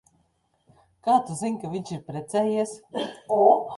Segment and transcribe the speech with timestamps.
[1.07, 2.77] Kā tu zini, ka viņš ir precējies?